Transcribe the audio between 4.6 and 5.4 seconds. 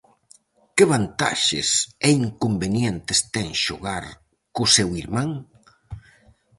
seu irmán?